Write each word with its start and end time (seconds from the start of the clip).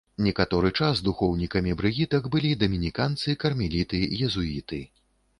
Некаторы 0.25 0.69
час 0.83 1.01
духоўнікамі 1.07 1.75
брыгітак 1.81 2.23
былі 2.35 2.51
дамініканцы, 2.63 3.35
кармеліты, 3.43 3.99
езуіты. 4.29 4.81